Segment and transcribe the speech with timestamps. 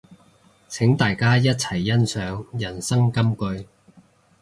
[0.67, 3.67] 請大家一齊欣賞人生金句